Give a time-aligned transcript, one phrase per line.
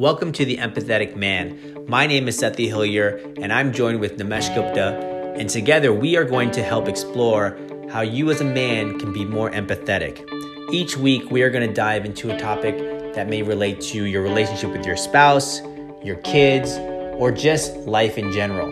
[0.00, 1.84] Welcome to The Empathetic Man.
[1.88, 6.22] My name is Sethi Hillier, and I'm joined with Nimesh Gupta, and together we are
[6.22, 7.58] going to help explore
[7.90, 10.24] how you as a man can be more empathetic.
[10.72, 12.78] Each week, we are going to dive into a topic
[13.14, 15.62] that may relate to your relationship with your spouse,
[16.04, 16.78] your kids,
[17.18, 18.68] or just life in general.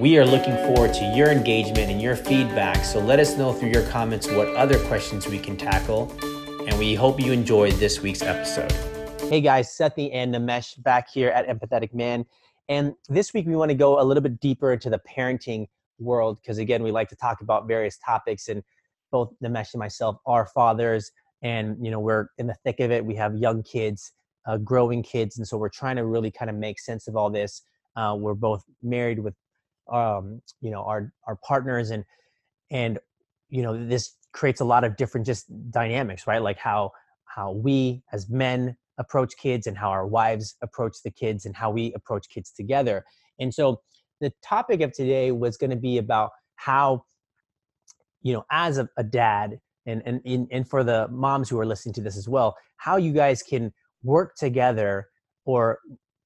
[0.00, 3.70] We are looking forward to your engagement and your feedback, so let us know through
[3.70, 6.12] your comments what other questions we can tackle,
[6.66, 8.91] and we hope you enjoyed this week's episode.
[9.28, 12.26] Hey guys, Sethi and Nimesh back here at Empathetic Man.
[12.68, 16.38] And this week we want to go a little bit deeper into the parenting world
[16.42, 18.62] because again, we like to talk about various topics and
[19.10, 21.12] both Nimesh and myself are fathers
[21.42, 23.04] and you know we're in the thick of it.
[23.04, 24.12] We have young kids,
[24.46, 27.30] uh, growing kids, and so we're trying to really kind of make sense of all
[27.30, 27.62] this.
[27.96, 29.34] Uh, we're both married with
[29.90, 32.04] um, you know our our partners and
[32.70, 32.98] and
[33.48, 36.90] you know this creates a lot of different just dynamics right like how
[37.24, 41.70] how we as men approach kids and how our wives approach the kids and how
[41.70, 43.04] we approach kids together.
[43.38, 43.80] And so
[44.20, 47.04] the topic of today was going to be about how,
[48.22, 51.92] you know, as a, a dad, and, and, and for the moms who are listening
[51.94, 53.72] to this as well, how you guys can
[54.04, 55.08] work together
[55.44, 55.78] or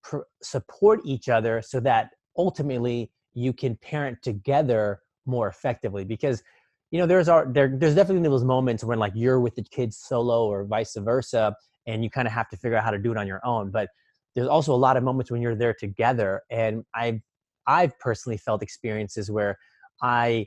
[0.03, 6.43] pr- support each other so that ultimately you can parent together more effectively because
[6.91, 9.99] you know there's our there, there's definitely those moments when like you're with the kids
[9.99, 11.55] solo or vice versa
[11.87, 13.71] and you kind of have to figure out how to do it on your own
[13.71, 13.89] but
[14.35, 17.21] there's also a lot of moments when you're there together and i've
[17.67, 19.57] i've personally felt experiences where
[20.03, 20.47] i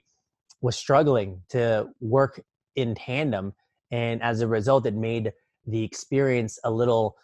[0.61, 2.41] was struggling to work
[2.75, 3.53] in tandem
[3.91, 5.31] and as a result it made
[5.67, 7.15] the experience a little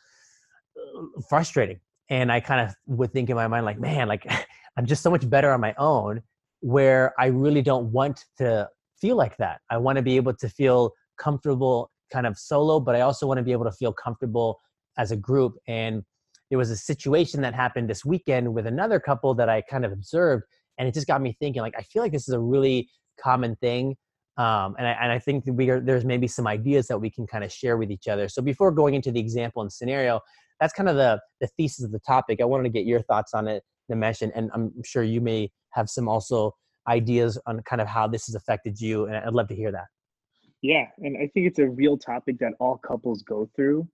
[0.78, 1.80] uh, frustrating.
[2.10, 4.26] And i kind of would think in my mind like man like
[4.78, 6.22] i'm just so much better on my own
[6.62, 8.68] where i really don't want to
[9.00, 9.62] feel like that.
[9.70, 13.38] I want to be able to feel comfortable kind of solo, but I also want
[13.38, 14.60] to be able to feel comfortable
[14.98, 15.54] as a group.
[15.68, 16.04] And
[16.50, 19.92] there was a situation that happened this weekend with another couple that I kind of
[19.92, 20.44] observed,
[20.78, 21.62] and it just got me thinking.
[21.62, 22.90] Like, I feel like this is a really
[23.22, 23.96] common thing,
[24.38, 27.26] um, and I and I think we are there's maybe some ideas that we can
[27.26, 28.28] kind of share with each other.
[28.28, 30.22] So before going into the example and scenario,
[30.60, 32.42] that's kind of the the thesis of the topic.
[32.42, 35.52] I wanted to get your thoughts on it, Nimesh, and, and I'm sure you may
[35.72, 36.54] have some also
[36.88, 39.86] ideas on kind of how this has affected you, and I'd love to hear that.
[40.66, 43.88] Yeah, and I think it's a real topic that all couples go through.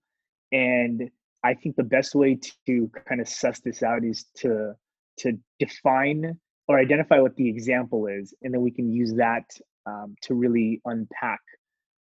[0.52, 1.10] And
[1.44, 4.72] I think the best way to kind of suss this out is to
[5.18, 6.38] to define
[6.68, 9.44] or identify what the example is, and then we can use that
[9.84, 11.40] um, to really unpack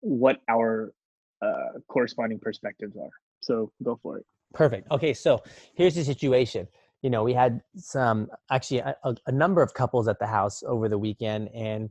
[0.01, 0.93] what our
[1.41, 3.09] uh, corresponding perspectives are.
[3.41, 4.25] So go for it.
[4.53, 4.91] Perfect.
[4.91, 5.41] Okay, so
[5.73, 6.67] here's the situation.
[7.01, 10.87] You know, we had some actually a, a number of couples at the house over
[10.87, 11.89] the weekend, and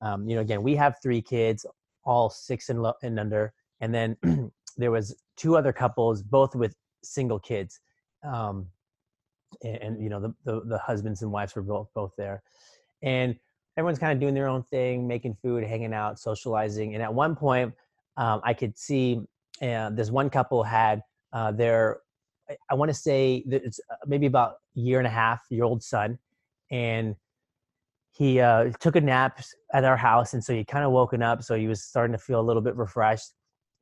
[0.00, 1.66] um, you know, again, we have three kids
[2.06, 3.52] all six and, lo- and under.
[3.80, 4.16] And then
[4.76, 7.80] there was two other couples, both with single kids.
[8.24, 8.66] Um,
[9.62, 12.42] and, and, you know, the, the, the, husbands and wives were both, both there.
[13.02, 13.36] And
[13.76, 16.94] everyone's kind of doing their own thing, making food, hanging out, socializing.
[16.94, 17.74] And at one point,
[18.16, 19.20] um, I could see
[19.62, 21.02] uh, this one couple had
[21.32, 21.98] uh, their,
[22.48, 25.82] I, I want to say it's uh, maybe about year and a half year old
[25.82, 26.18] son.
[26.70, 27.14] And
[28.16, 29.42] he uh, took a nap
[29.74, 31.42] at our house, and so he kind of woken up.
[31.42, 33.32] So he was starting to feel a little bit refreshed.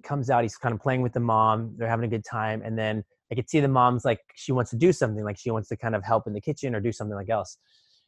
[0.02, 1.74] Comes out, he's kind of playing with the mom.
[1.76, 4.70] They're having a good time, and then I could see the mom's like she wants
[4.72, 6.92] to do something, like she wants to kind of help in the kitchen or do
[6.92, 7.58] something like else.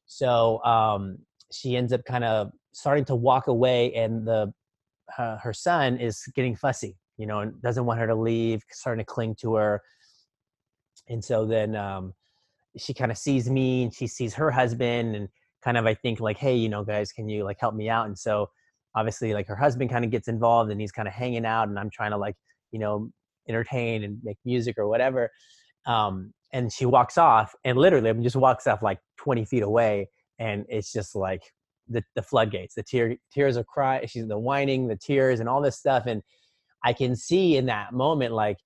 [0.06, 1.19] So um,
[1.53, 4.53] she ends up kind of starting to walk away, and the
[5.16, 9.04] uh, her son is getting fussy, you know, and doesn't want her to leave, starting
[9.04, 9.81] to cling to her.
[11.08, 12.14] And so then um,
[12.76, 15.28] she kind of sees me, and she sees her husband, and
[15.66, 18.06] kind of I think like, hey, you know, guys, can you like help me out?
[18.06, 18.49] And so
[18.94, 21.77] obviously like her husband kind of gets involved and he's kind of hanging out and
[21.77, 22.37] I'm trying to like,
[22.71, 23.10] you know,
[23.49, 25.28] entertain and make music or whatever.
[25.84, 29.65] Um, and she walks off and literally I mean, just walks off like 20 feet
[29.65, 31.43] away and it's just like
[31.88, 35.60] the, the floodgates, the tear, tears of cry, she's the whining, the tears and all
[35.60, 36.05] this stuff.
[36.06, 36.22] And
[36.84, 38.59] I can see in that moment, like,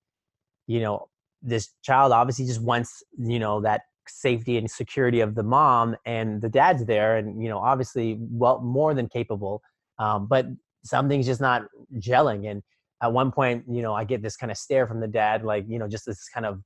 [0.67, 1.07] you know,
[1.41, 3.81] this child obviously just wants, you know, that
[4.11, 8.59] safety and security of the mom and the dad's there and you know obviously well
[8.61, 9.61] more than capable
[9.99, 10.45] um, but
[10.83, 11.63] something's just not
[11.99, 12.49] gelling.
[12.49, 12.63] And
[13.01, 15.65] at one point you know i get this kind of stare from the dad like
[15.67, 16.61] you know just this kind of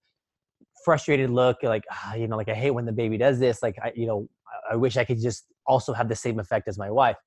[0.83, 3.75] frustrated look like ah, you know like i hate when the baby does this like
[3.81, 4.27] i you know
[4.69, 7.17] i wish i could just also have the same effect as my wife.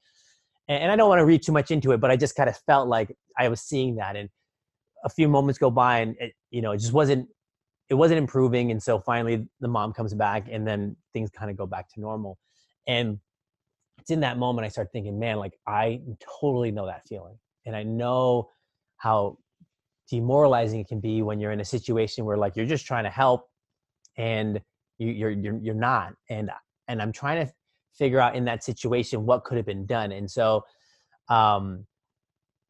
[0.68, 2.48] And, and i don't want to read too much into it but i just kind
[2.48, 4.14] of felt like i was seeing that.
[4.16, 4.28] And
[5.04, 7.28] a few moments go by and it, you know it just wasn't
[7.88, 11.56] it wasn't improving and so finally the mom comes back and then things kind of
[11.56, 12.38] go back to normal.
[12.86, 13.18] And
[13.98, 16.00] it's in that moment i start thinking man like i
[16.40, 17.38] totally know that feeling.
[17.66, 18.50] And i know
[18.96, 19.38] how
[20.08, 23.10] demoralizing it can be when you're in a situation where like you're just trying to
[23.10, 23.48] help
[24.16, 24.60] and
[24.98, 26.14] you, you're you're you're not.
[26.30, 26.50] And
[26.88, 27.52] and i'm trying to
[27.94, 30.12] figure out in that situation what could have been done.
[30.12, 30.64] And so
[31.28, 31.86] um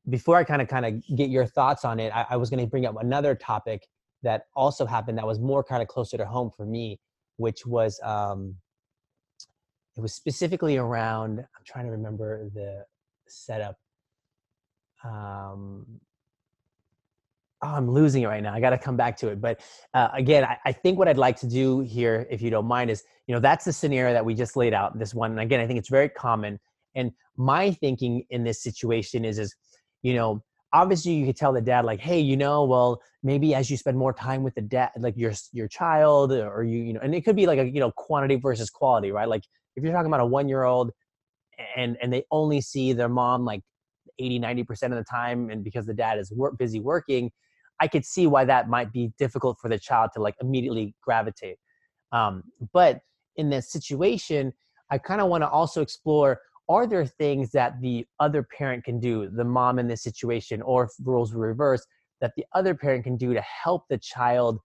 [0.09, 2.65] before i kind of kind of get your thoughts on it i, I was going
[2.65, 3.87] to bring up another topic
[4.23, 6.99] that also happened that was more kind of closer to home for me
[7.37, 8.55] which was um
[9.97, 12.85] it was specifically around i'm trying to remember the
[13.27, 13.77] setup
[15.05, 15.87] um
[17.63, 18.55] oh, I'm losing it right now.
[18.55, 19.41] I got to come back to it.
[19.41, 19.61] But
[19.95, 22.91] uh, again, I, I, think what I'd like to do here, if you don't mind,
[22.91, 24.99] is you know that's the scenario that we just laid out.
[24.99, 26.59] This one, and again, I think it's very common.
[26.95, 29.55] And my thinking in this situation is, is
[30.03, 30.43] you know,
[30.73, 33.97] obviously you could tell the dad like, hey, you know, well, maybe as you spend
[33.97, 37.23] more time with the dad, like your your child, or you, you know, and it
[37.25, 39.29] could be like a you know quantity versus quality, right?
[39.29, 39.45] Like
[39.77, 40.93] if you're talking about a one year old
[41.77, 43.63] and and they only see their mom like
[44.19, 47.31] 80 90% of the time and because the dad is work, busy working
[47.81, 51.59] I could see why that might be difficult for the child to like immediately gravitate.
[52.13, 53.01] Um, but
[53.37, 54.53] in this situation,
[54.91, 59.01] I kind of want to also explore are there things that the other parent can
[59.01, 61.87] do, the mom in this situation, or if roles were reversed,
[62.21, 64.59] that the other parent can do to help the child,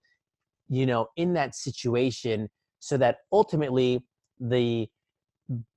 [0.68, 2.48] you know, in that situation
[2.80, 4.04] so that ultimately
[4.38, 4.86] the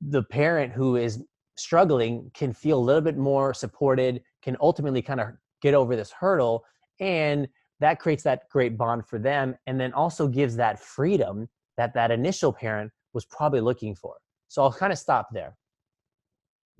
[0.01, 1.23] the parent who is
[1.57, 5.27] struggling can feel a little bit more supported, can ultimately kind of
[5.61, 6.63] get over this hurdle
[6.99, 7.47] and
[7.79, 12.11] that creates that great bond for them and then also gives that freedom that that
[12.11, 14.15] initial parent was probably looking for.
[14.47, 15.57] So i'll kind of stop there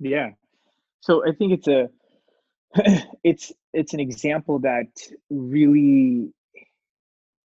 [0.00, 0.30] yeah
[1.00, 1.88] so i think it's a
[3.24, 4.88] it's it's an example that
[5.30, 6.32] really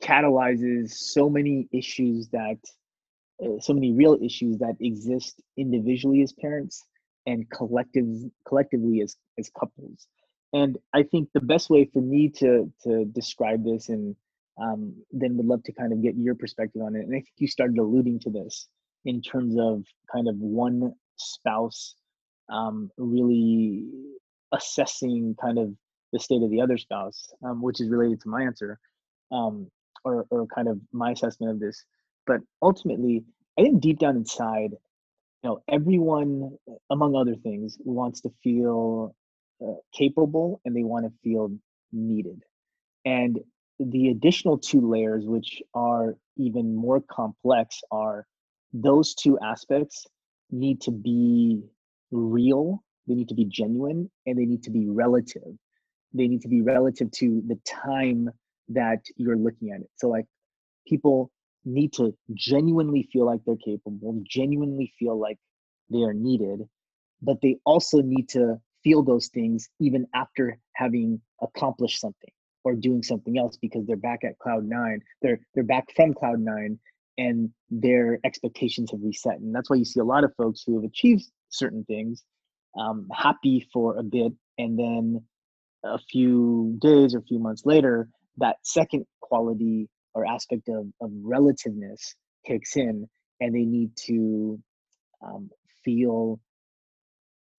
[0.01, 2.57] catalyzes so many issues that
[3.43, 6.85] uh, so many real issues that exist individually as parents
[7.25, 8.05] and collective
[8.45, 10.07] collectively as as couples
[10.53, 14.15] and I think the best way for me to to describe this, and
[14.61, 16.99] um, then would love to kind of get your perspective on it.
[16.99, 18.67] And I think you started alluding to this
[19.03, 21.95] in terms of kind of one spouse
[22.53, 23.85] um, really
[24.53, 25.73] assessing kind of
[26.13, 28.79] the state of the other spouse, um, which is related to my answer,
[29.31, 29.67] um,
[30.05, 31.83] or or kind of my assessment of this.
[32.27, 33.23] But ultimately,
[33.57, 36.57] I think deep down inside, you know, everyone,
[36.89, 39.15] among other things, wants to feel
[39.61, 41.51] uh, capable and they want to feel
[41.91, 42.43] needed.
[43.05, 43.39] And
[43.79, 48.25] the additional two layers, which are even more complex, are
[48.71, 50.05] those two aspects
[50.51, 51.63] need to be
[52.13, 55.57] real, they need to be genuine, and they need to be relative.
[56.13, 58.29] They need to be relative to the time
[58.69, 59.89] that you're looking at it.
[59.95, 60.25] So, like,
[60.87, 61.31] people
[61.65, 65.37] need to genuinely feel like they're capable, genuinely feel like
[65.89, 66.61] they are needed,
[67.21, 72.29] but they also need to feel those things even after having accomplished something
[72.63, 76.39] or doing something else because they're back at cloud nine they're they're back from cloud
[76.39, 76.77] nine
[77.17, 80.75] and their expectations have reset and that's why you see a lot of folks who
[80.75, 82.23] have achieved certain things
[82.77, 85.23] um, happy for a bit and then
[85.83, 88.07] a few days or a few months later
[88.37, 92.15] that second quality or aspect of, of relativeness
[92.45, 93.07] kicks in
[93.39, 94.59] and they need to
[95.21, 95.49] um,
[95.83, 96.39] feel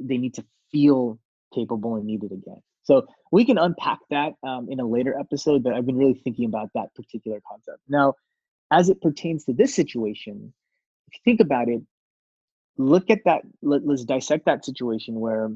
[0.01, 1.19] they need to feel
[1.55, 2.61] capable and needed again.
[2.83, 6.47] So we can unpack that um, in a later episode, but I've been really thinking
[6.47, 7.79] about that particular concept.
[7.89, 8.15] Now,
[8.71, 10.53] as it pertains to this situation,
[11.09, 11.81] if you think about it,
[12.77, 15.51] look at that, let, let's dissect that situation where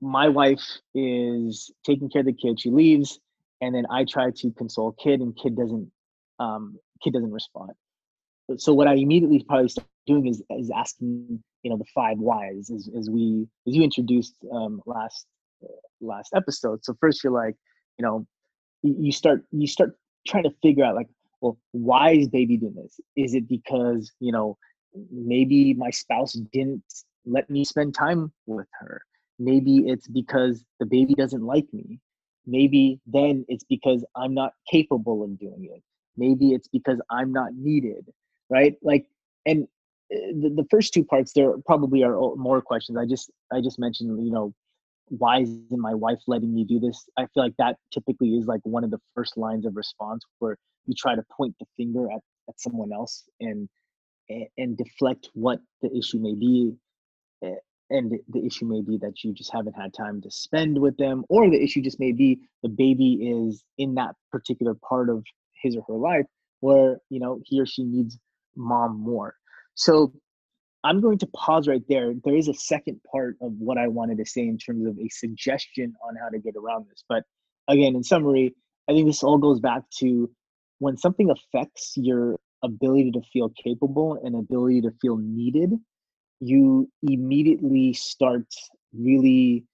[0.00, 3.18] my wife is taking care of the kid, she leaves,
[3.60, 5.90] and then I try to console kid and kid doesn't
[6.38, 7.72] um, kid doesn't respond.
[8.58, 12.70] So what I immediately probably start doing is is asking you know the five whys
[12.70, 15.26] as, as we as you introduced um, last
[15.64, 15.68] uh,
[16.00, 17.56] last episode so first you're like
[17.98, 18.26] you know
[18.82, 21.08] you start you start trying to figure out like
[21.40, 24.56] well why is baby doing this is it because you know
[25.10, 26.82] maybe my spouse didn't
[27.26, 29.02] let me spend time with her.
[29.38, 32.00] Maybe it's because the baby doesn't like me.
[32.46, 35.82] Maybe then it's because i'm not capable of doing it.
[36.16, 38.06] Maybe it's because i'm not needed
[38.50, 38.74] right?
[38.82, 39.06] Like
[39.46, 39.66] and
[40.12, 42.98] eh, the, the first two parts there probably are more questions.
[42.98, 44.54] I just i just mentioned you know
[45.08, 47.08] why isn't my wife letting me do this?
[47.18, 50.56] I feel like that typically is like one of the first lines of response where
[50.86, 53.68] you try to point the finger at, at someone else and
[54.28, 56.74] and deflect what the issue may be
[57.42, 57.54] eh,
[57.90, 61.24] and the issue may be that you just haven't had time to spend with them
[61.28, 65.22] or the issue just may be the baby is in that particular part of
[65.62, 66.26] his or her life
[66.60, 68.18] where you know he or she needs
[68.56, 69.34] mom more
[69.74, 70.12] so
[70.84, 72.12] I'm going to pause right there.
[72.24, 75.08] There is a second part of what I wanted to say in terms of a
[75.08, 77.02] suggestion on how to get around this.
[77.08, 77.24] But
[77.68, 78.54] again, in summary,
[78.88, 80.30] I think this all goes back to
[80.80, 85.72] when something affects your ability to feel capable and ability to feel needed,
[86.40, 88.46] you immediately start
[88.92, 89.64] really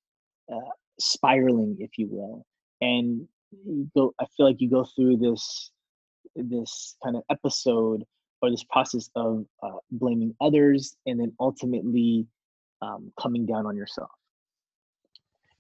[0.53, 2.45] uh, spiraling, if you will,
[2.81, 3.27] and
[3.67, 4.13] you go.
[4.21, 5.71] I feel like you go through this
[6.37, 8.05] this kind of episode
[8.43, 12.27] or this process of uh, blaming others and then ultimately
[12.83, 14.11] um, coming down on yourself.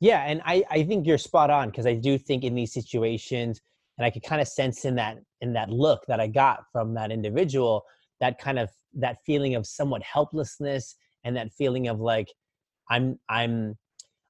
[0.00, 3.60] Yeah, and I, I think you're spot on because I do think in these situations,
[4.00, 6.94] and I could kind of sense in that in that look that I got from
[6.94, 7.84] that individual,
[8.18, 12.32] that kind of that feeling of somewhat helplessness and that feeling of like
[12.88, 13.76] I'm I'm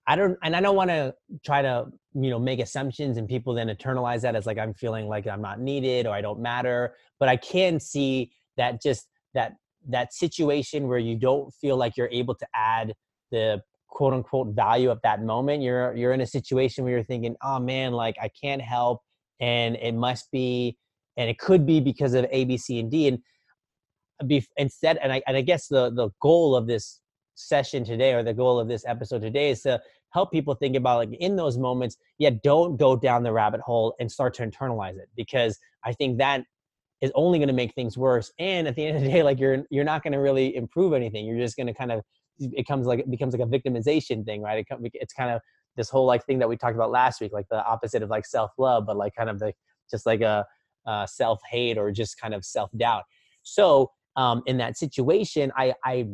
[0.08, 1.14] I don't and I don't want to
[1.46, 5.06] try to you know make assumptions and people then internalize that as like I'm feeling
[5.06, 9.52] like I'm not needed or I don't matter, but I can see that just that
[9.88, 12.92] that situation where you don't feel like you're able to add
[13.30, 15.62] the quote unquote value of that moment.
[15.62, 19.02] You're you're in a situation where you're thinking oh man like i can't help
[19.40, 20.76] and it must be
[21.16, 23.08] and it could be because of a b c and d.
[23.08, 23.18] And
[24.26, 27.00] be instead and i and i guess the the goal of this
[27.36, 29.80] session today or the goal of this episode today is to
[30.12, 33.94] help people think about like in those moments yeah don't go down the rabbit hole
[33.98, 36.44] and start to internalize it because i think that
[37.00, 38.32] is only going to make things worse.
[38.38, 40.92] And at the end of the day like you're you're not going to really improve
[40.92, 41.26] anything.
[41.26, 42.02] You're just going to kind of
[42.38, 44.64] it comes like it becomes like a victimization thing right?
[44.68, 45.40] It, it's kind of
[45.80, 48.26] this whole like thing that we talked about last week like the opposite of like
[48.26, 49.52] self-love but like kind of the
[49.90, 50.46] just like a,
[50.86, 53.02] a self-hate or just kind of self-doubt.
[53.42, 56.06] So um, in that situation i i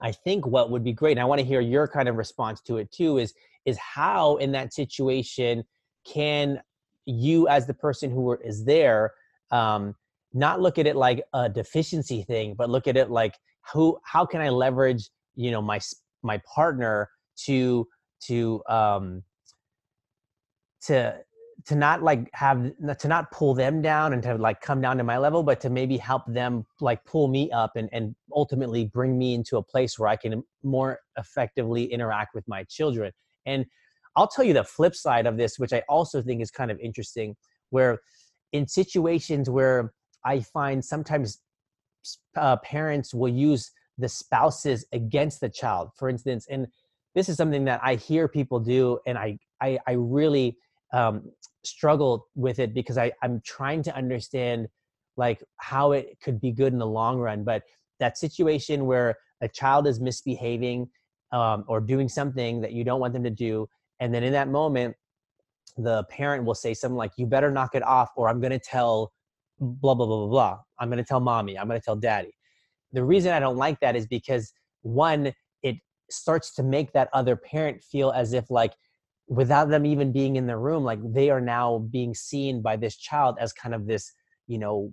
[0.00, 2.60] i think what would be great and i want to hear your kind of response
[2.62, 3.34] to it too is
[3.64, 5.64] is how in that situation
[6.04, 6.60] can
[7.06, 9.12] you as the person who is there
[9.50, 9.94] um,
[10.32, 13.34] not look at it like a deficiency thing but look at it like
[13.72, 15.78] who how can i leverage you know my
[16.22, 17.86] my partner to
[18.26, 19.22] to um
[20.82, 21.14] to
[21.64, 25.04] to not like have to not pull them down and to like come down to
[25.04, 29.16] my level but to maybe help them like pull me up and and ultimately bring
[29.16, 33.12] me into a place where i can more effectively interact with my children.
[33.46, 33.64] And
[34.16, 36.78] i'll tell you the flip side of this which i also think is kind of
[36.80, 37.36] interesting
[37.70, 38.00] where
[38.52, 39.92] in situations where
[40.24, 41.40] i find sometimes
[42.36, 46.66] uh, parents will use the spouses against the child for instance and
[47.14, 50.56] this is something that i hear people do and i i, I really
[50.92, 51.30] um,
[51.64, 54.68] struggle with it because I, i'm trying to understand
[55.16, 57.62] like how it could be good in the long run but
[58.00, 60.88] that situation where a child is misbehaving
[61.32, 63.68] um, or doing something that you don't want them to do
[64.00, 64.94] and then in that moment
[65.78, 68.58] the parent will say something like you better knock it off or i'm going to
[68.58, 69.12] tell
[69.62, 70.58] blah blah blah blah blah.
[70.78, 71.58] I'm going to tell mommy.
[71.58, 72.32] I'm going to tell daddy.
[72.92, 74.52] The reason I don't like that is because
[74.82, 75.32] one,
[76.10, 78.74] starts to make that other parent feel as if like
[79.28, 82.96] without them even being in the room, like they are now being seen by this
[82.96, 84.12] child as kind of this,
[84.46, 84.92] you know,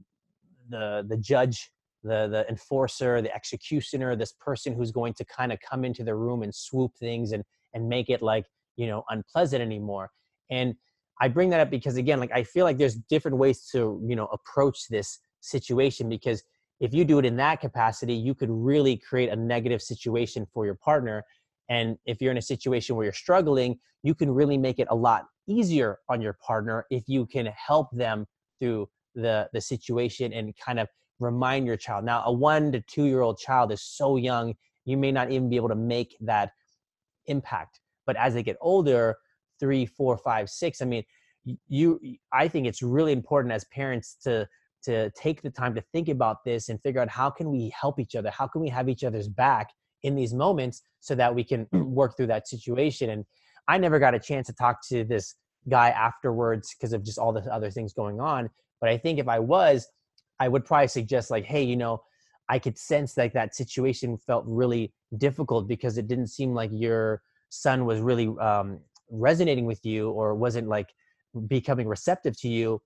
[0.70, 1.72] the the judge,
[2.04, 6.16] the the enforcer, the executioner, this person who's going to kind of come into the
[6.16, 10.10] room and swoop things and and make it like you know unpleasant anymore.
[10.50, 10.76] And
[11.22, 14.16] I bring that up because again, like I feel like there's different ways to you
[14.16, 16.44] know approach this situation because
[16.80, 20.66] if you do it in that capacity, you could really create a negative situation for
[20.66, 21.24] your partner.
[21.70, 24.96] And if you're in a situation where you're struggling, you can really make it a
[24.96, 28.26] lot easier on your partner if you can help them
[28.60, 30.88] through the the situation and kind of
[31.20, 32.06] remind your child.
[32.06, 34.54] Now, a one to two year old child is so young,
[34.86, 36.52] you may not even be able to make that
[37.26, 37.82] impact.
[38.06, 39.18] But as they get older,
[39.60, 41.04] three, four, five, six, I mean,
[41.68, 42.00] you
[42.32, 44.48] I think it's really important as parents to
[44.84, 48.00] to take the time to think about this and figure out how can we help
[48.00, 48.30] each other?
[48.30, 49.70] How can we have each other's back
[50.04, 53.10] in these moments so that we can work through that situation?
[53.10, 53.26] And
[53.70, 55.36] i never got a chance to talk to this
[55.70, 58.50] guy afterwards because of just all the other things going on
[58.82, 59.88] but i think if i was
[60.40, 62.02] i would probably suggest like hey you know
[62.50, 67.22] i could sense like that situation felt really difficult because it didn't seem like your
[67.50, 70.90] son was really um, resonating with you or wasn't like
[71.48, 72.82] becoming receptive to you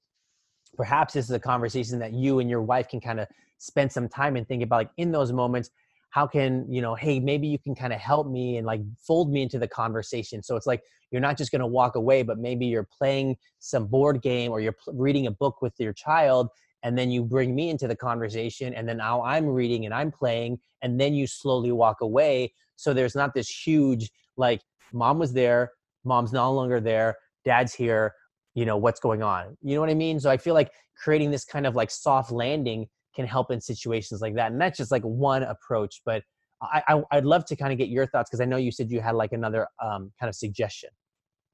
[0.75, 3.27] perhaps this is a conversation that you and your wife can kind of
[3.57, 5.69] spend some time and think about like in those moments
[6.09, 9.31] how can you know hey maybe you can kind of help me and like fold
[9.31, 10.43] me into the conversation.
[10.43, 13.87] So it's like you're not just going to walk away but maybe you're playing some
[13.87, 16.49] board game or you're reading a book with your child
[16.83, 20.11] and then you bring me into the conversation and then now i'm reading and i'm
[20.11, 22.53] playing and then you slowly walk away.
[22.75, 24.61] So there's not this huge like
[24.91, 25.71] mom was there
[26.03, 27.15] mom's no longer there
[27.45, 28.13] dad's here
[28.53, 30.19] you know what's going on you know what i mean?
[30.19, 34.21] So i feel like creating this kind of like soft landing can help in situations
[34.21, 36.23] like that and that's just like one approach but
[36.61, 38.91] i, I would love to kind of get your thoughts because i know you said
[38.91, 40.89] you had like another um, kind of suggestion.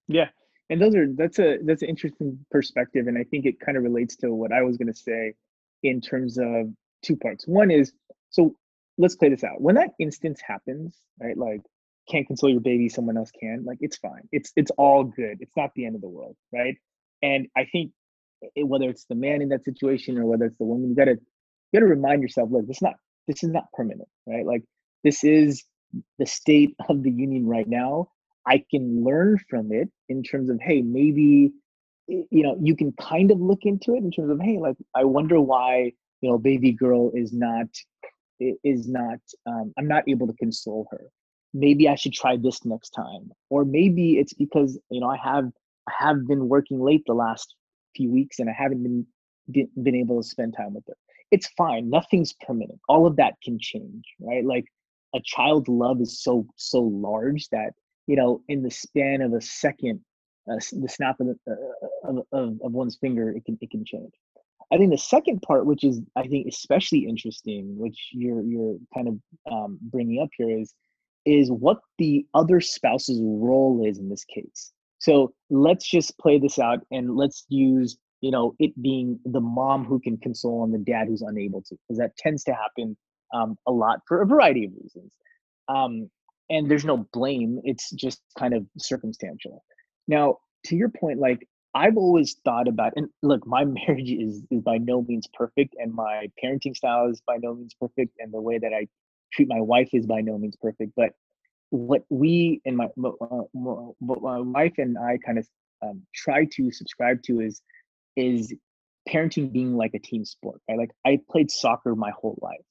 [0.07, 0.29] Yeah
[0.69, 3.83] and those are that's a that's an interesting perspective and i think it kind of
[3.83, 5.33] relates to what i was going to say
[5.83, 6.69] in terms of
[7.01, 7.47] two parts.
[7.47, 7.93] One is
[8.29, 8.55] so
[8.97, 9.61] let's play this out.
[9.61, 11.61] When that instance happens right like
[12.09, 14.27] can't console your baby someone else can like it's fine.
[14.31, 15.37] It's it's all good.
[15.39, 16.75] It's not the end of the world right
[17.21, 17.91] and i think
[18.55, 21.11] it, whether it's the man in that situation or whether it's the woman you gotta
[21.11, 22.95] you gotta remind yourself look this is not
[23.27, 24.63] this is not permanent right like
[25.03, 25.63] this is
[26.19, 28.07] the state of the union right now
[28.49, 31.51] I can learn from it in terms of, hey, maybe,
[32.07, 35.03] you know, you can kind of look into it in terms of, hey, like, I
[35.03, 37.67] wonder why, you know, baby girl is not,
[38.39, 41.01] is not, um, I'm not able to console her.
[41.53, 43.31] Maybe I should try this next time.
[43.49, 45.51] Or maybe it's because, you know, I have,
[45.97, 47.55] Have been working late the last
[47.95, 50.95] few weeks and I haven't been, been able to spend time with her.
[51.31, 51.89] It's fine.
[51.89, 52.79] Nothing's permanent.
[52.87, 54.43] All of that can change, right?
[54.45, 54.65] Like
[55.15, 57.73] a child's love is so, so large that
[58.09, 59.99] you know, in the span of a second,
[60.51, 63.85] uh, the snap of, the, uh, of, of, of one's finger, it can it can
[63.85, 64.11] change.
[64.73, 69.09] I think the second part, which is I think especially interesting, which you're you're kind
[69.09, 70.73] of um, bringing up here, is
[71.23, 74.71] is what the other spouse's role is in this case.
[74.99, 79.85] So let's just play this out and let's use you know it being the mom
[79.85, 82.97] who can console and the dad who's unable to, because that tends to happen
[83.33, 85.11] um, a lot for a variety of reasons.
[85.67, 86.09] Um,
[86.49, 89.63] and there's no blame it's just kind of circumstantial
[90.07, 94.61] now to your point like i've always thought about and look my marriage is is
[94.61, 98.41] by no means perfect and my parenting style is by no means perfect and the
[98.41, 98.87] way that i
[99.31, 101.11] treat my wife is by no means perfect but
[101.69, 103.41] what we and my uh,
[104.01, 105.47] my wife and i kind of
[105.81, 107.61] um, try to subscribe to is
[108.15, 108.53] is
[109.07, 112.65] parenting being like a team sport right like i played soccer my whole life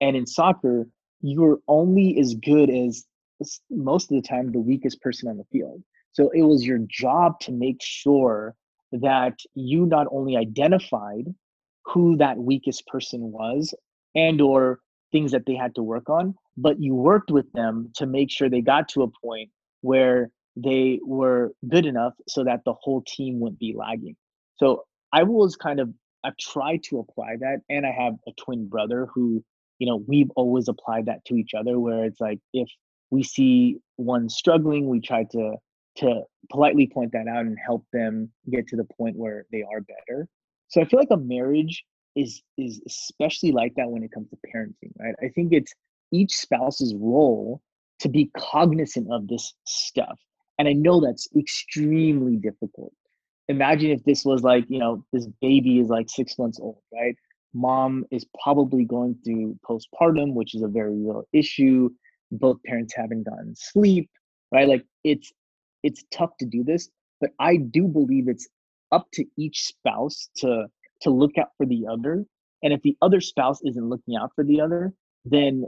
[0.00, 0.86] and in soccer
[1.20, 3.04] you're only as good as
[3.70, 5.82] most of the time the weakest person on the field.
[6.12, 8.54] So it was your job to make sure
[8.92, 11.26] that you not only identified
[11.84, 13.74] who that weakest person was
[14.14, 14.80] and or
[15.12, 18.48] things that they had to work on, but you worked with them to make sure
[18.48, 19.48] they got to a point
[19.82, 24.16] where they were good enough so that the whole team wouldn't be lagging.
[24.56, 25.90] So I was kind of
[26.24, 29.42] I've tried to apply that and I have a twin brother who,
[29.78, 32.68] you know, we've always applied that to each other where it's like if
[33.10, 35.54] we see one struggling, we try to
[35.98, 39.80] to politely point that out and help them get to the point where they are
[39.80, 40.28] better.
[40.68, 41.84] So I feel like a marriage
[42.16, 45.14] is is especially like that when it comes to parenting, right?
[45.22, 45.72] I think it's
[46.12, 47.60] each spouse's role
[48.00, 50.18] to be cognizant of this stuff.
[50.58, 52.92] And I know that's extremely difficult.
[53.48, 57.14] Imagine if this was like, you know, this baby is like six months old, right?
[57.54, 61.88] Mom is probably going through postpartum, which is a very real issue
[62.30, 64.10] both parents haven't gotten sleep
[64.52, 65.32] right like it's
[65.82, 66.88] it's tough to do this
[67.20, 68.48] but i do believe it's
[68.92, 70.66] up to each spouse to
[71.00, 72.24] to look out for the other
[72.62, 74.92] and if the other spouse isn't looking out for the other
[75.24, 75.64] then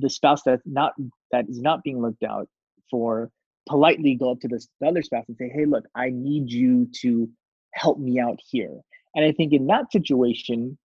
[0.00, 0.92] the spouse that's not
[1.30, 2.48] that is not being looked out
[2.90, 3.30] for
[3.66, 6.88] politely go up to this, the other spouse and say hey look i need you
[6.92, 7.28] to
[7.72, 8.78] help me out here
[9.14, 10.76] and i think in that situation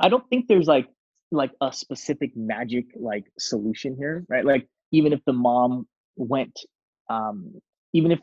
[0.00, 0.88] i don't think there's like
[1.30, 4.44] like a specific magic like solution here, right?
[4.44, 5.86] Like even if the mom
[6.16, 6.58] went,
[7.10, 7.54] um,
[7.92, 8.20] even if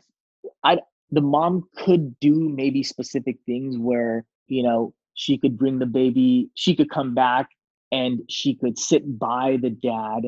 [0.62, 0.78] I
[1.10, 6.50] the mom could do maybe specific things where you know she could bring the baby,
[6.54, 7.48] she could come back
[7.94, 10.22] and she could sit by the dad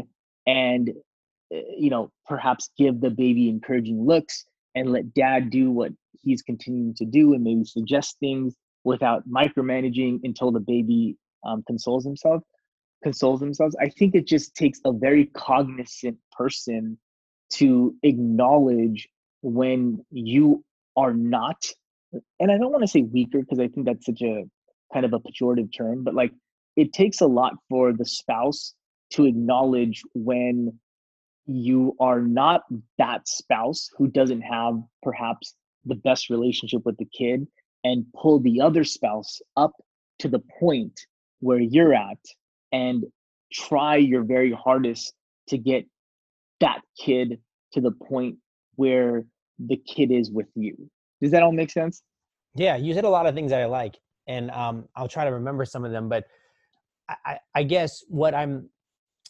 [0.46, 0.90] and
[1.52, 6.42] eh, you know perhaps give the baby encouraging looks and let dad do what he's
[6.42, 12.42] continuing to do and maybe suggest things without micromanaging until the baby um, consoles himself
[13.02, 13.76] consoles themselves.
[13.81, 16.98] I think it just takes a very cognizant person
[17.55, 19.09] to acknowledge
[19.42, 20.64] when you
[20.96, 21.62] are not,
[22.40, 24.44] and I don't want to say weaker because I think that's such a
[24.92, 26.33] kind of a pejorative term, but like
[26.77, 28.75] it takes a lot for the spouse
[29.12, 30.79] to acknowledge when
[31.47, 32.62] you are not
[32.99, 37.47] that spouse who doesn't have perhaps the best relationship with the kid
[37.85, 39.73] and pull the other spouse up
[40.19, 41.01] to the point
[41.41, 42.19] where you're at
[42.73, 43.05] and
[43.53, 45.15] try your very hardest
[45.49, 45.85] to get
[46.61, 47.39] that kid
[47.73, 48.37] to the point
[48.75, 49.25] where
[49.59, 50.91] the kid is with you.
[51.21, 52.03] Does that all make sense?
[52.57, 55.31] Yeah, you said a lot of things that I like, and um, I'll try to
[55.31, 56.09] remember some of them.
[56.09, 56.25] But
[57.09, 58.69] I, I guess what I'm,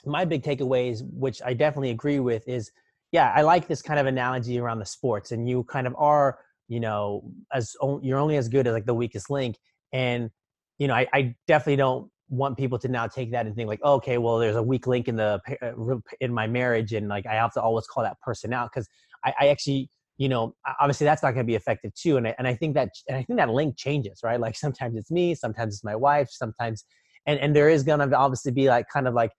[0.05, 2.71] my big takeaways, which I definitely agree with, is
[3.13, 6.39] yeah, I like this kind of analogy around the sports, and you kind of are,
[6.69, 9.57] you know, as you're only as good as like the weakest link,
[9.93, 10.31] and
[10.79, 13.81] you know, I, I definitely don't want people to now take that and think like,
[13.83, 17.27] oh, okay, well, there's a weak link in the uh, in my marriage, and like
[17.27, 18.71] I have to always call that person out.
[18.73, 18.89] Because
[19.25, 22.35] I, I, actually you know obviously that's not going to be effective too and I,
[22.39, 24.41] and I think that and i think that link changes right?
[24.41, 26.85] Like sometimes it's me sometimes it's my wife sometimes
[27.27, 29.33] and and there is going to obviously be like kind of like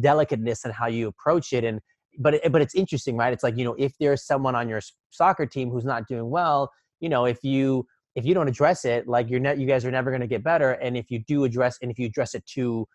[0.00, 1.80] delicateness in how you approach it and
[2.20, 3.32] but it, but it's interesting right?
[3.32, 6.70] It's like you know if there's someone on your soccer team who's not doing well
[7.00, 9.90] you know if you if you don't address it like you're not you guys are
[9.90, 12.44] never going to get better and if you do address and if you address it
[12.46, 12.86] too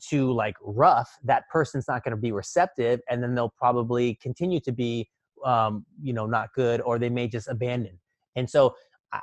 [0.00, 4.60] too like rough that person's not going to be receptive and then they'll probably continue
[4.60, 5.08] to be
[5.44, 7.98] um, you know not good or they may just abandon.
[8.36, 8.74] And so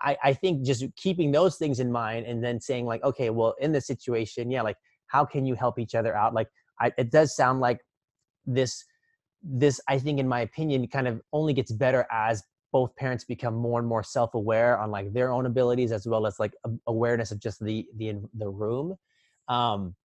[0.02, 3.56] I, I think just keeping those things in mind and then saying like okay well
[3.60, 4.78] in this situation yeah like
[5.12, 6.34] how can you help each other out?
[6.34, 6.48] Like
[6.80, 7.80] I, it does sound like
[8.46, 8.86] this
[9.44, 13.56] this i think in my opinion kind of only gets better as both parents become
[13.56, 16.54] more and more self-aware on like their own abilities as well as like
[16.88, 18.96] awareness of just the the the room.
[19.48, 19.96] Um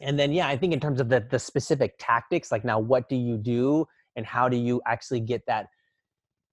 [0.00, 3.08] and then yeah i think in terms of the the specific tactics like now what
[3.08, 5.66] do you do and how do you actually get that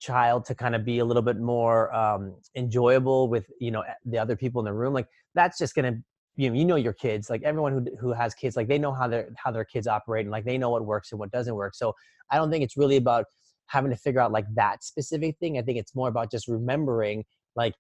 [0.05, 4.17] child to kind of be a little bit more um, enjoyable with you know the
[4.17, 5.95] other people in the room like that's just gonna
[6.35, 8.93] you know you know your kids like everyone who who has kids like they know
[8.93, 11.55] how their how their kids operate and like they know what works and what doesn't
[11.55, 11.75] work.
[11.75, 11.93] So
[12.31, 13.25] i don't think it's really about
[13.67, 15.57] having to figure out like that specific thing.
[15.57, 17.73] I think it's more about just remembering like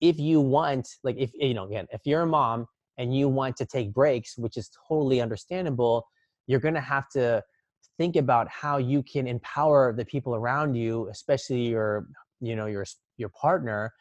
[0.00, 2.66] if you want like if you know again if you're a mom
[2.98, 6.04] and you want to take breaks, which is totally understandable,
[6.46, 7.42] you're to have to
[7.98, 12.06] think about how you can empower the people around you, especially your,
[12.40, 12.84] you know, your
[13.16, 13.92] your partner,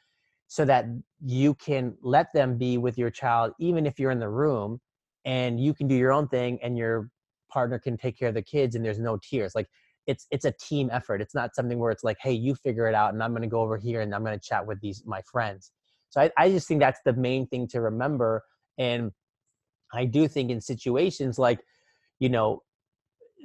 [0.48, 0.86] so that
[1.24, 4.82] you can let them be with your child even if you're in the room
[5.24, 7.10] and you can do your own thing and your
[7.50, 9.54] partner can take care of the kids and there's no tears.
[9.56, 9.68] Like
[10.08, 11.22] it's it's a team effort.
[11.22, 13.62] It's not something where it's like, hey, you figure it out and I'm gonna go
[13.62, 15.72] over here and I'm gonna chat with these my friends.
[16.10, 18.44] So I, I just think that's the main thing to remember
[18.78, 19.12] and
[19.94, 21.60] I do think in situations like,
[22.20, 22.62] you know,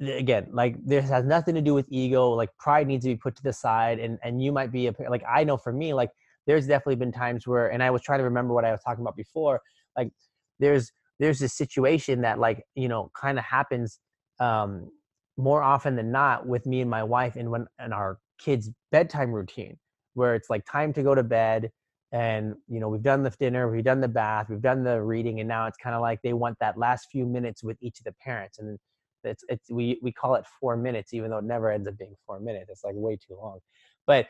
[0.01, 2.31] again, like this has nothing to do with ego.
[2.31, 4.95] Like pride needs to be put to the side, and and you might be a
[5.09, 6.11] like I know for me, like
[6.47, 9.03] there's definitely been times where, and I was trying to remember what I was talking
[9.03, 9.61] about before.
[9.97, 10.11] Like
[10.59, 13.99] there's there's this situation that like you know kind of happens
[14.41, 14.91] um
[15.37, 19.33] more often than not with me and my wife and when and our kids bedtime
[19.33, 19.79] routine
[20.15, 21.71] where it's like time to go to bed
[22.13, 25.41] and you know we've done the dinner we've done the bath we've done the reading
[25.41, 28.05] and now it's kind of like they want that last few minutes with each of
[28.05, 28.79] the parents and
[29.27, 32.15] it's it's we we call it four minutes even though it never ends up being
[32.27, 33.59] four minutes it's like way too long.
[34.07, 34.27] But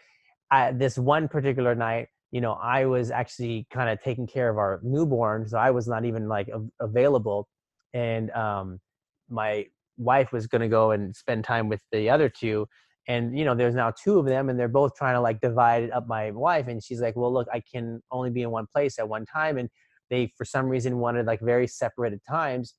[0.50, 4.59] I, this one particular night you know i was actually kind of taking care of
[4.59, 6.48] our newborn so i was not even like
[6.80, 7.48] available
[7.94, 8.80] and um
[9.28, 9.64] my
[9.96, 12.66] wife was going to go and spend time with the other two
[13.09, 15.90] and you know there's now two of them and they're both trying to like divide
[15.90, 18.98] up my wife and she's like well look i can only be in one place
[18.98, 19.68] at one time and
[20.11, 22.74] they for some reason wanted like very separated times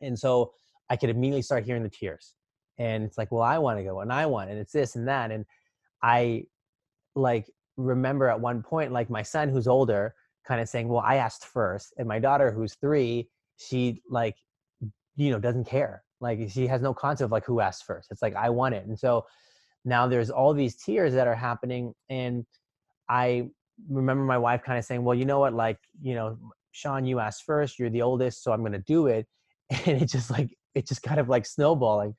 [0.00, 0.52] and so
[0.90, 2.34] i could immediately start hearing the tears
[2.78, 5.08] and it's like well i want to go and i want and it's this and
[5.08, 5.44] that and
[6.02, 6.42] i
[7.14, 10.14] like remember at one point like my son who's older
[10.46, 14.36] kind of saying well i asked first and my daughter who's three she like
[15.16, 18.10] you know doesn't care like she has no concept of like who asked first.
[18.10, 18.86] It's like I want it.
[18.86, 19.24] And so
[19.84, 21.94] now there's all these tears that are happening.
[22.08, 22.44] And
[23.08, 23.48] I
[23.88, 26.38] remember my wife kind of saying, Well, you know what, like, you know,
[26.72, 29.26] Sean, you asked first, you're the oldest, so I'm gonna do it.
[29.86, 32.14] And it just like it just kind of like snowballing.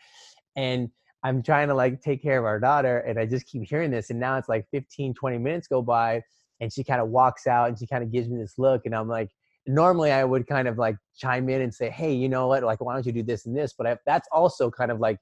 [0.56, 0.90] And
[1.24, 4.10] I'm trying to like take care of our daughter and I just keep hearing this.
[4.10, 6.22] And now it's like 15, 20 minutes go by
[6.60, 8.96] and she kind of walks out and she kind of gives me this look and
[8.96, 9.30] I'm like,
[9.68, 12.64] normally I would kind of like chime in and say, hey, you know what?
[12.64, 13.74] Like, why don't you do this and this?
[13.78, 15.18] But I, that's also kind of like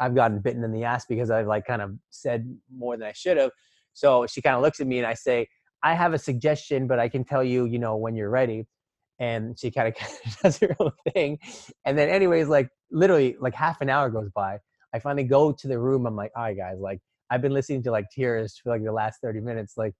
[0.00, 3.12] I've gotten bitten in the ass because I've like kind of said more than I
[3.12, 3.50] should have.
[3.92, 5.48] So she kind of looks at me and I say,
[5.82, 8.66] I have a suggestion, but I can tell you, you know, when you're ready.
[9.20, 9.94] And she kind of
[10.42, 11.38] does her own thing.
[11.84, 14.58] And then, anyways, like literally, like half an hour goes by.
[14.92, 16.06] I finally go to the room.
[16.06, 18.92] I'm like, all right, guys, like I've been listening to like tears for like the
[18.92, 19.74] last 30 minutes.
[19.76, 19.94] Like,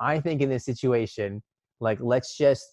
[0.00, 1.42] I think in this situation,
[1.80, 2.64] like let's just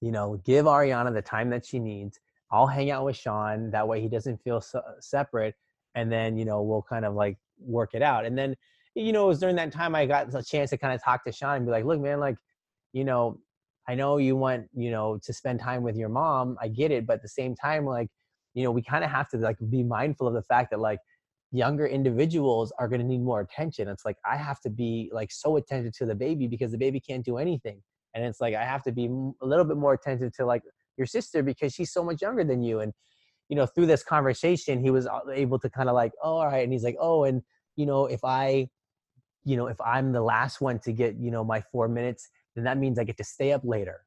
[0.00, 2.18] you know, give Ariana the time that she needs.
[2.50, 3.70] I'll hang out with Sean.
[3.70, 5.54] That way he doesn't feel so separate.
[5.94, 8.26] And then, you know, we'll kind of like work it out.
[8.26, 8.54] And then,
[8.94, 11.24] you know, it was during that time I got a chance to kind of talk
[11.24, 12.36] to Sean and be like, look, man, like,
[12.92, 13.40] you know,
[13.88, 16.56] I know you want, you know, to spend time with your mom.
[16.60, 17.06] I get it.
[17.06, 18.08] But at the same time, like,
[18.54, 20.98] you know, we kind of have to like be mindful of the fact that like
[21.52, 23.88] younger individuals are going to need more attention.
[23.88, 27.00] It's like I have to be like so attentive to the baby because the baby
[27.00, 27.82] can't do anything
[28.16, 30.62] and it's like i have to be a little bit more attentive to like
[30.96, 32.92] your sister because she's so much younger than you and
[33.48, 36.46] you know through this conversation he was uh, able to kind of like oh all
[36.46, 37.42] right and he's like oh and
[37.76, 38.66] you know if i
[39.44, 42.64] you know if i'm the last one to get you know my four minutes then
[42.64, 44.00] that means i get to stay up later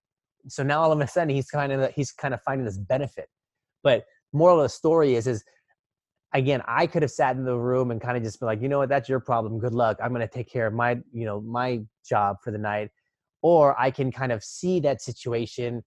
[0.48, 3.30] so now all of a sudden he's kind of he's kind of finding this benefit
[3.84, 5.44] but moral of the story is is
[6.34, 8.70] again, I could have sat in the room and kind of just been like, you
[8.70, 9.60] know what, that's your problem.
[9.60, 9.98] Good luck.
[10.02, 12.90] I'm going to take care of my, you know, my job for the night.
[13.42, 15.84] Or I can kind of see that situation,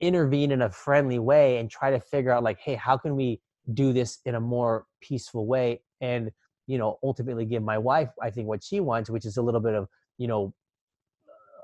[0.00, 3.40] intervene in a friendly way and try to figure out like, hey, how can we
[3.74, 5.82] do this in a more peaceful way?
[6.00, 6.30] And,
[6.66, 9.60] you know, ultimately give my wife, I think what she wants, which is a little
[9.60, 9.86] bit of,
[10.18, 10.54] you know,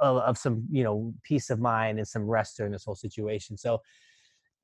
[0.00, 3.56] of, of some, you know, peace of mind and some rest during this whole situation.
[3.56, 3.80] So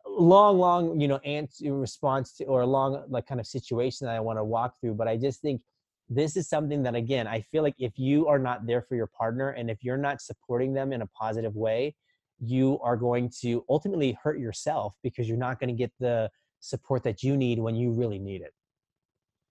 [0.06, 4.06] long long you know answer uh, response to or a long like kind of situation
[4.06, 5.60] that i want to walk through but i just think
[6.08, 9.06] this is something that again i feel like if you are not there for your
[9.06, 11.94] partner and if you're not supporting them in a positive way
[12.38, 17.02] you are going to ultimately hurt yourself because you're not going to get the support
[17.02, 18.52] that you need when you really need it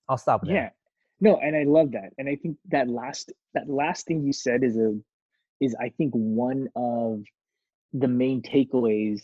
[0.08, 0.56] i'll stop there.
[0.56, 0.70] yeah
[1.20, 4.64] no and i love that and i think that last that last thing you said
[4.64, 4.96] is a
[5.62, 7.22] is i think one of
[7.94, 9.22] the main takeaways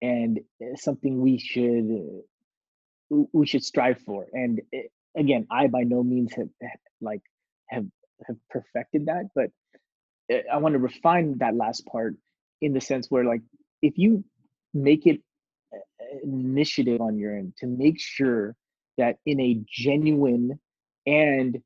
[0.00, 2.22] and eh, something we should
[3.32, 4.26] we should strive for.
[4.32, 4.82] And eh,
[5.16, 6.48] again i by no means have
[7.00, 7.22] like
[7.68, 7.86] have
[8.26, 9.50] have perfected that but
[10.30, 12.14] eh, i want to refine that last part
[12.60, 13.42] in the sense where like
[13.82, 14.24] if you
[14.74, 15.20] make it
[16.22, 18.54] initiative on your end to make sure
[18.98, 20.58] that in a genuine
[21.06, 21.60] and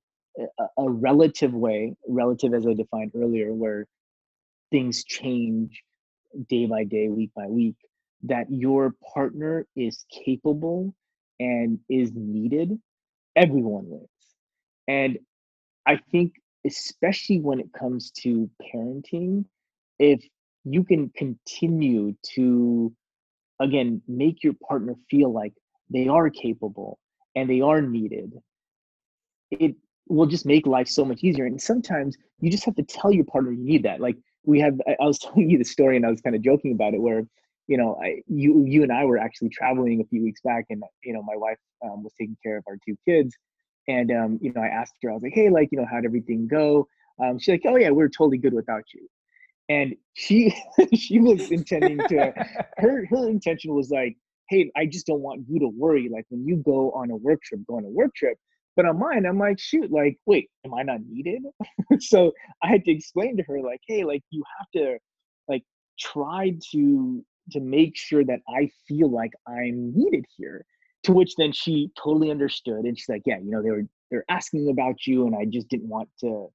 [0.79, 3.87] a relative way relative as i defined earlier where
[4.71, 5.83] things change
[6.49, 7.77] day by day week by week
[8.25, 10.95] that your partner is capable
[11.39, 12.79] and is needed,
[13.37, 14.09] everyone wins.
[14.89, 15.19] And
[15.87, 16.35] I think,
[16.67, 19.45] especially when it comes to parenting,
[19.99, 20.25] if
[20.65, 22.93] you can continue to,
[23.61, 25.53] again, make your partner feel like
[25.91, 26.99] they are capable
[27.37, 28.33] and they are needed,
[29.51, 29.77] it
[30.09, 31.47] will just make life so much easier.
[31.47, 34.01] And sometimes you just have to tell your partner you need that.
[34.01, 34.17] Like
[34.47, 36.95] we have, I was telling you the story and I was kind of joking about
[36.95, 37.27] it where
[37.67, 40.83] you know, I, you you and I were actually traveling a few weeks back, and
[41.03, 43.35] you know, my wife um, was taking care of our two kids,
[43.89, 46.05] and um, you know, I asked her, I was like, hey, like, you know, how'd
[46.05, 46.89] everything go?
[47.23, 49.09] Um, she's like, oh yeah, we're totally good without you,
[49.69, 50.55] and she
[50.95, 52.33] she was intending to
[52.79, 54.17] her her intention was like,
[54.49, 57.43] hey, I just don't want you to worry, like when you go on a work
[57.43, 58.39] trip, go on a work trip.
[58.77, 61.43] But on mine, I'm like, shoot, like, wait, am I not needed?
[62.01, 64.99] so I had to explain to her, like, hey, like, you have to,
[65.49, 65.63] like,
[65.99, 70.65] try to to make sure that I feel like I'm needed here.
[71.05, 74.25] To which then she totally understood and she's like, yeah, you know, they were they're
[74.29, 76.49] asking about you and I just didn't want to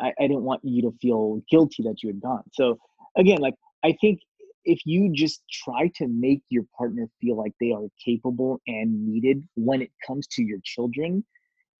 [0.00, 2.44] I, I didn't want you to feel guilty that you had gone.
[2.52, 2.78] So
[3.16, 4.20] again, like I think
[4.64, 9.42] if you just try to make your partner feel like they are capable and needed
[9.54, 11.24] when it comes to your children,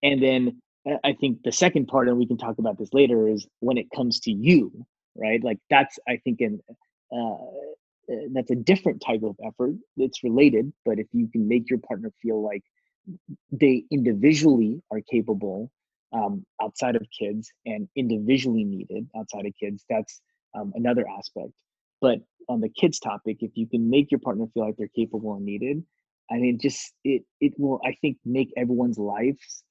[0.03, 3.27] and then uh, I think the second part, and we can talk about this later,
[3.27, 4.71] is when it comes to you,
[5.15, 5.43] right?
[5.43, 6.59] Like that's I think in
[7.13, 7.17] uh,
[8.11, 11.79] uh, that's a different type of effort it's related but if you can make your
[11.79, 12.63] partner feel like
[13.51, 15.69] they individually are capable
[16.13, 20.21] um, outside of kids and individually needed outside of kids that's
[20.57, 21.51] um, another aspect
[22.01, 25.35] but on the kids topic if you can make your partner feel like they're capable
[25.35, 25.83] and needed
[26.31, 29.63] i mean just it it will i think make everyone's lives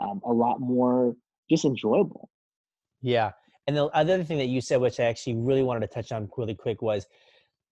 [0.00, 1.14] um, a lot more
[1.50, 2.28] just enjoyable.
[3.00, 3.32] Yeah
[3.66, 6.28] and the other thing that you said which i actually really wanted to touch on
[6.36, 7.06] really quick was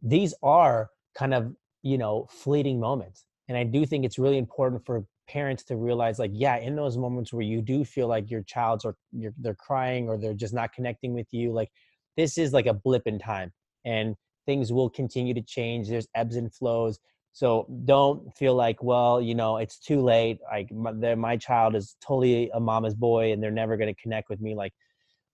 [0.02, 4.84] these are kind of you know fleeting moments and i do think it's really important
[4.84, 8.42] for parents to realize like yeah in those moments where you do feel like your
[8.42, 11.70] child's or you're, they're crying or they're just not connecting with you like
[12.16, 13.52] this is like a blip in time
[13.84, 16.98] and things will continue to change there's ebbs and flows
[17.32, 21.96] so don't feel like well you know it's too late like my, my child is
[22.04, 24.72] totally a mama's boy and they're never going to connect with me like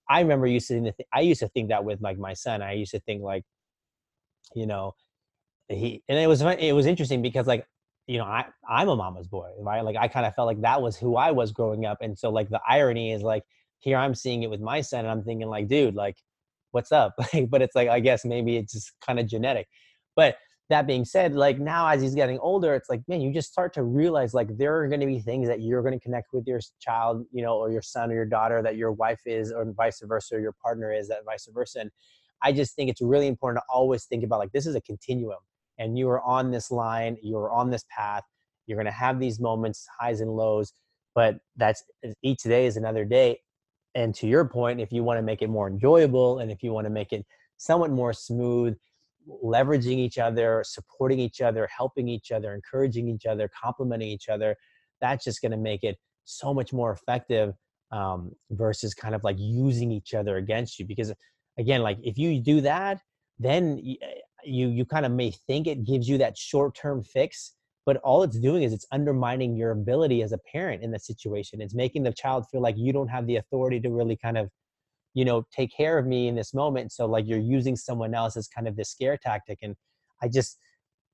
[0.09, 2.73] i remember used to think, i used to think that with like my son i
[2.73, 3.43] used to think like
[4.55, 4.93] you know,
[5.69, 7.65] he and it was it was interesting because like
[8.07, 9.81] you know I I'm a mama's boy, right?
[9.83, 12.29] Like I kind of felt like that was who I was growing up, and so
[12.29, 13.43] like the irony is like
[13.79, 16.17] here I'm seeing it with my son, and I'm thinking like, dude, like
[16.71, 17.15] what's up?
[17.33, 19.67] Like, but it's like I guess maybe it's just kind of genetic.
[20.15, 20.37] But
[20.69, 23.73] that being said, like now as he's getting older, it's like man, you just start
[23.73, 26.45] to realize like there are going to be things that you're going to connect with
[26.45, 29.71] your child, you know, or your son or your daughter that your wife is, or
[29.73, 31.79] vice versa, or your partner is that vice versa.
[31.81, 31.91] And
[32.41, 35.39] I just think it's really important to always think about like this is a continuum
[35.77, 38.23] and you are on this line, you're on this path,
[38.65, 40.73] you're going to have these moments, highs and lows,
[41.15, 43.39] but that's eh, each day is another day.
[43.95, 46.71] And to your point, if you want to make it more enjoyable and if you
[46.71, 47.25] want to make it
[47.57, 48.77] somewhat more smooth,
[49.43, 54.55] leveraging each other, supporting each other, helping each other, encouraging each other, complimenting each other,
[55.01, 57.53] that's just going to make it so much more effective
[57.91, 60.85] um, versus kind of like using each other against you.
[60.85, 61.13] Because
[61.57, 63.01] again like if you do that
[63.39, 64.05] then eh,
[64.43, 67.53] you you kind of may think it gives you that short term fix
[67.85, 71.61] but all it's doing is it's undermining your ability as a parent in the situation
[71.61, 74.49] it's making the child feel like you don't have the authority to really kind of
[75.17, 78.37] you know take care of me in this moment so like you're using someone else
[78.37, 79.75] as kind of this scare tactic and
[80.21, 80.59] i just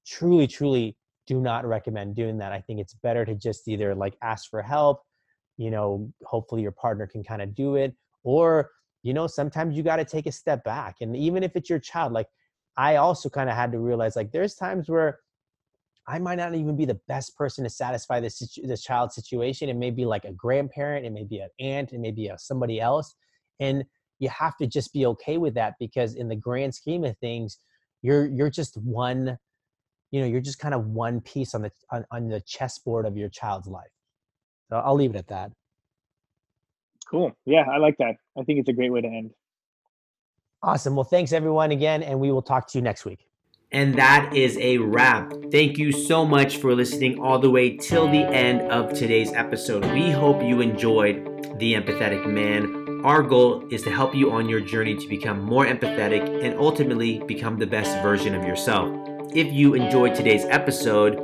[0.05, 4.15] truly truly do not recommend doing that i think it's better to just either like
[4.21, 5.03] ask for help
[5.55, 8.71] you know hopefully your partner can kind of do it or
[9.03, 11.79] you know sometimes you got to take a step back and even if it's your
[11.79, 12.27] child like
[12.75, 15.19] i also kind of had to realize like there's times where
[16.05, 19.69] I might not even be the best person to satisfy this this child's situation.
[19.69, 22.37] It may be like a grandparent, it may be an aunt, it may be a,
[22.37, 23.15] somebody else,
[23.59, 23.83] and
[24.19, 27.57] you have to just be okay with that because in the grand scheme of things,
[28.01, 29.37] you're you're just one,
[30.11, 33.17] you know, you're just kind of one piece on the on, on the chessboard of
[33.17, 33.91] your child's life.
[34.69, 35.51] So I'll leave it at that.
[37.09, 37.31] Cool.
[37.45, 38.15] Yeah, I like that.
[38.37, 39.31] I think it's a great way to end.
[40.63, 40.95] Awesome.
[40.95, 43.27] Well, thanks everyone again, and we will talk to you next week.
[43.73, 45.33] And that is a wrap.
[45.51, 49.83] Thank you so much for listening all the way till the end of today's episode.
[49.91, 51.25] We hope you enjoyed
[51.57, 53.01] The Empathetic Man.
[53.03, 57.19] Our goal is to help you on your journey to become more empathetic and ultimately
[57.27, 58.95] become the best version of yourself.
[59.33, 61.17] If you enjoyed today's episode,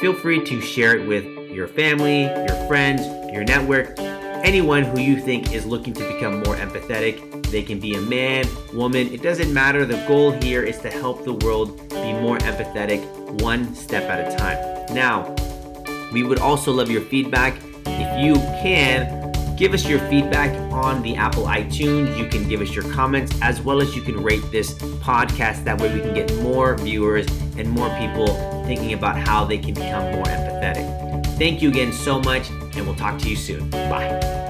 [0.00, 3.02] feel free to share it with your family, your friends,
[3.32, 3.96] your network,
[4.44, 8.44] anyone who you think is looking to become more empathetic they can be a man,
[8.72, 9.86] woman, it doesn't matter.
[9.86, 13.00] The goal here is to help the world be more empathetic
[13.42, 14.92] one step at a time.
[14.92, 15.32] Now,
[16.12, 17.56] we would also love your feedback.
[17.86, 22.18] If you can, give us your feedback on the Apple iTunes.
[22.18, 25.62] You can give us your comments as well as you can rate this podcast.
[25.62, 28.26] That way, we can get more viewers and more people
[28.64, 31.24] thinking about how they can become more empathetic.
[31.38, 33.68] Thank you again so much, and we'll talk to you soon.
[33.70, 34.43] Bye.